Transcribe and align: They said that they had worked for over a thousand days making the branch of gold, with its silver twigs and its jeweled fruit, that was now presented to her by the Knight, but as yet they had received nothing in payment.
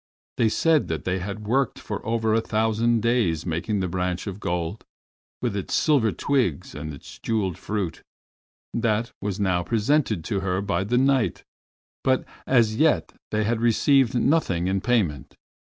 They 0.37 0.49
said 0.49 0.87
that 0.87 1.03
they 1.05 1.19
had 1.19 1.45
worked 1.45 1.77
for 1.77 2.03
over 2.03 2.33
a 2.33 2.41
thousand 2.41 3.01
days 3.03 3.45
making 3.45 3.81
the 3.81 3.87
branch 3.87 4.25
of 4.25 4.39
gold, 4.39 4.83
with 5.43 5.55
its 5.55 5.75
silver 5.75 6.11
twigs 6.11 6.73
and 6.73 6.91
its 6.91 7.19
jeweled 7.19 7.55
fruit, 7.55 8.01
that 8.73 9.11
was 9.21 9.39
now 9.39 9.61
presented 9.61 10.23
to 10.23 10.39
her 10.39 10.59
by 10.59 10.85
the 10.85 10.97
Knight, 10.97 11.43
but 12.03 12.25
as 12.47 12.77
yet 12.77 13.13
they 13.29 13.43
had 13.43 13.61
received 13.61 14.15
nothing 14.15 14.65
in 14.67 14.81
payment. 14.81 15.35